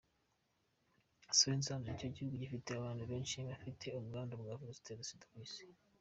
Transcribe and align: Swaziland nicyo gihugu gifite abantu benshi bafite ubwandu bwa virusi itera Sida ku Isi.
Swaziland 1.37 1.83
nicyo 1.85 2.07
gihugu 2.13 2.35
gifite 2.43 2.69
abantu 2.73 3.03
benshi 3.11 3.35
bafite 3.47 3.85
ubwandu 3.99 4.33
bwa 4.41 4.53
virusi 4.59 4.79
itera 4.81 5.03
Sida 5.09 5.27
ku 5.31 5.37
Isi. 5.45 5.63